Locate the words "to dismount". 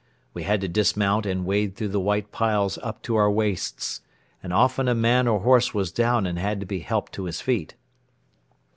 0.61-1.27